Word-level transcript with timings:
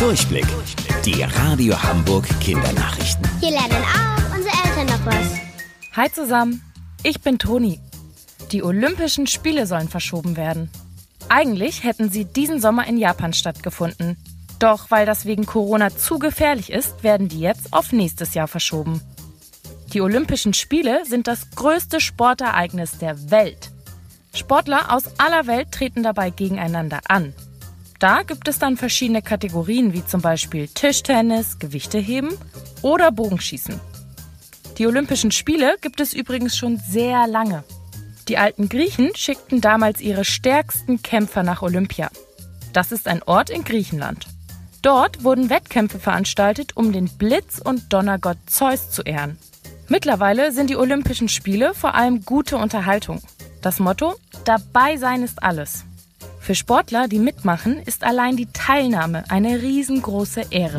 Durchblick. 0.00 0.46
Die 1.04 1.22
Radio 1.22 1.80
Hamburg 1.82 2.26
Kindernachrichten. 2.40 3.28
Hier 3.38 3.50
lernen 3.50 3.84
auch 3.84 4.34
unsere 4.34 4.54
Eltern 4.64 4.86
noch 4.86 5.04
was. 5.04 5.38
Hi 5.92 6.10
zusammen, 6.10 6.62
ich 7.02 7.20
bin 7.20 7.38
Toni. 7.38 7.78
Die 8.50 8.62
Olympischen 8.62 9.26
Spiele 9.26 9.66
sollen 9.66 9.90
verschoben 9.90 10.38
werden. 10.38 10.70
Eigentlich 11.28 11.84
hätten 11.84 12.08
sie 12.08 12.24
diesen 12.24 12.62
Sommer 12.62 12.86
in 12.86 12.96
Japan 12.96 13.34
stattgefunden. 13.34 14.16
Doch 14.58 14.90
weil 14.90 15.04
das 15.04 15.26
wegen 15.26 15.44
Corona 15.44 15.94
zu 15.94 16.18
gefährlich 16.18 16.72
ist, 16.72 17.02
werden 17.02 17.28
die 17.28 17.40
jetzt 17.40 17.74
auf 17.74 17.92
nächstes 17.92 18.32
Jahr 18.32 18.48
verschoben. 18.48 19.02
Die 19.92 20.00
Olympischen 20.00 20.54
Spiele 20.54 21.04
sind 21.04 21.26
das 21.26 21.50
größte 21.50 22.00
Sportereignis 22.00 22.96
der 22.96 23.30
Welt. 23.30 23.70
Sportler 24.34 24.94
aus 24.94 25.02
aller 25.18 25.46
Welt 25.46 25.72
treten 25.72 26.02
dabei 26.02 26.30
gegeneinander 26.30 27.00
an. 27.06 27.34
Da 28.00 28.22
gibt 28.22 28.48
es 28.48 28.58
dann 28.58 28.78
verschiedene 28.78 29.20
Kategorien 29.20 29.92
wie 29.92 30.04
zum 30.04 30.22
Beispiel 30.22 30.68
Tischtennis, 30.68 31.58
Gewichteheben 31.58 32.30
oder 32.80 33.12
Bogenschießen. 33.12 33.78
Die 34.78 34.86
Olympischen 34.86 35.30
Spiele 35.30 35.76
gibt 35.82 36.00
es 36.00 36.14
übrigens 36.14 36.56
schon 36.56 36.78
sehr 36.78 37.26
lange. 37.26 37.62
Die 38.28 38.38
alten 38.38 38.70
Griechen 38.70 39.14
schickten 39.14 39.60
damals 39.60 40.00
ihre 40.00 40.24
stärksten 40.24 41.02
Kämpfer 41.02 41.42
nach 41.42 41.60
Olympia. 41.60 42.10
Das 42.72 42.90
ist 42.90 43.06
ein 43.06 43.22
Ort 43.24 43.50
in 43.50 43.64
Griechenland. 43.64 44.26
Dort 44.80 45.22
wurden 45.22 45.50
Wettkämpfe 45.50 45.98
veranstaltet, 45.98 46.78
um 46.78 46.92
den 46.92 47.10
Blitz- 47.18 47.60
und 47.62 47.92
Donnergott 47.92 48.38
Zeus 48.46 48.90
zu 48.90 49.02
ehren. 49.02 49.36
Mittlerweile 49.88 50.52
sind 50.52 50.70
die 50.70 50.76
Olympischen 50.76 51.28
Spiele 51.28 51.74
vor 51.74 51.94
allem 51.94 52.24
gute 52.24 52.56
Unterhaltung. 52.56 53.20
Das 53.60 53.78
Motto: 53.78 54.14
Dabei 54.46 54.96
sein 54.96 55.22
ist 55.22 55.42
alles. 55.42 55.84
Für 56.40 56.54
Sportler, 56.54 57.06
die 57.06 57.18
mitmachen, 57.18 57.78
ist 57.80 58.02
allein 58.02 58.36
die 58.36 58.46
Teilnahme 58.46 59.24
eine 59.28 59.60
riesengroße 59.60 60.46
Ehre. 60.50 60.78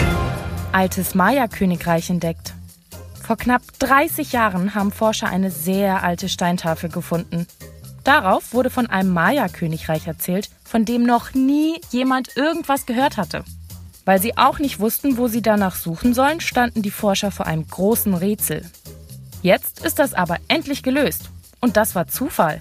Altes 0.71 1.13
Maya-Königreich 1.13 2.09
entdeckt. 2.09 2.55
Vor 3.21 3.37
knapp 3.37 3.61
30 3.79 4.31
Jahren 4.31 4.73
haben 4.73 4.91
Forscher 4.91 5.27
eine 5.27 5.51
sehr 5.51 6.03
alte 6.03 6.29
Steintafel 6.29 6.89
gefunden. 6.89 7.45
Darauf 8.03 8.53
wurde 8.53 8.71
von 8.71 8.87
einem 8.87 9.13
Maya-Königreich 9.13 10.07
erzählt, 10.07 10.49
von 10.63 10.83
dem 10.83 11.03
noch 11.03 11.35
nie 11.35 11.79
jemand 11.91 12.35
irgendwas 12.35 12.87
gehört 12.87 13.17
hatte. 13.17 13.45
Weil 14.03 14.19
sie 14.19 14.37
auch 14.37 14.57
nicht 14.57 14.79
wussten, 14.79 15.17
wo 15.17 15.27
sie 15.27 15.43
danach 15.43 15.75
suchen 15.75 16.15
sollen, 16.15 16.41
standen 16.41 16.81
die 16.81 16.91
Forscher 16.91 17.29
vor 17.29 17.45
einem 17.45 17.67
großen 17.67 18.15
Rätsel. 18.15 18.65
Jetzt 19.43 19.85
ist 19.85 19.99
das 19.99 20.15
aber 20.15 20.37
endlich 20.47 20.81
gelöst. 20.81 21.29
Und 21.59 21.77
das 21.77 21.93
war 21.93 22.07
Zufall. 22.07 22.57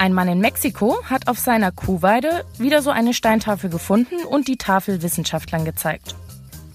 Ein 0.00 0.14
Mann 0.14 0.28
in 0.28 0.40
Mexiko 0.40 0.96
hat 1.04 1.28
auf 1.28 1.38
seiner 1.38 1.72
Kuhweide 1.72 2.46
wieder 2.56 2.80
so 2.80 2.88
eine 2.88 3.12
Steintafel 3.12 3.68
gefunden 3.68 4.24
und 4.24 4.48
die 4.48 4.56
Tafel 4.56 5.02
Wissenschaftlern 5.02 5.66
gezeigt. 5.66 6.14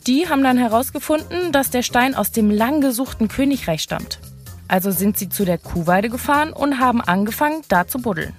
Die 0.06 0.30
haben 0.30 0.44
dann 0.44 0.60
herausgefunden, 0.60 1.52
dass 1.52 1.72
der 1.72 1.82
Stein 1.82 2.14
aus 2.14 2.32
dem 2.32 2.52
lang 2.52 2.82
gesuchten 2.82 3.28
Königreich 3.28 3.82
stammt. 3.82 4.20
Also 4.68 4.92
sind 4.92 5.18
sie 5.18 5.28
zu 5.28 5.44
der 5.44 5.58
Kuhweide 5.58 6.10
gefahren 6.10 6.54
und 6.54 6.80
haben 6.80 7.02
angefangen, 7.02 7.64
da 7.68 7.88
zu 7.88 7.98
buddeln. 7.98 8.36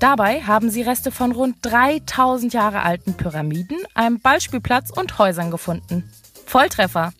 Dabei 0.00 0.42
haben 0.42 0.68
sie 0.68 0.82
Reste 0.82 1.12
von 1.12 1.32
rund 1.32 1.56
3000 1.62 2.52
Jahre 2.52 2.82
alten 2.82 3.14
Pyramiden, 3.14 3.78
einem 3.94 4.20
Ballspielplatz 4.20 4.90
und 4.90 5.16
Häusern 5.18 5.50
gefunden. 5.50 6.04
Volltreffer! 6.44 7.14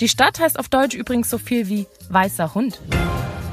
Die 0.00 0.08
Stadt 0.08 0.40
heißt 0.40 0.58
auf 0.58 0.68
Deutsch 0.68 0.96
übrigens 0.96 1.30
so 1.30 1.38
viel 1.38 1.68
wie 1.68 1.86
Weißer 2.08 2.54
Hund. 2.54 2.80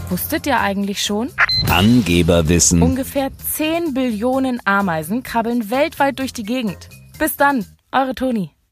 Wusstet 0.09 0.47
ihr 0.47 0.59
eigentlich 0.59 1.03
schon? 1.03 1.29
Angeberwissen. 1.69 2.81
Ungefähr 2.81 3.29
10 3.37 3.93
Billionen 3.93 4.59
Ameisen 4.65 5.21
krabbeln 5.21 5.69
weltweit 5.69 6.17
durch 6.17 6.33
die 6.33 6.41
Gegend. 6.41 6.89
Bis 7.19 7.37
dann, 7.37 7.63
eure 7.91 8.15
Toni. 8.15 8.49